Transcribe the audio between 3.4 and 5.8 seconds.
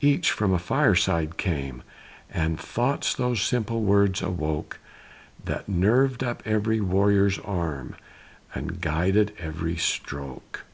simple words awoke That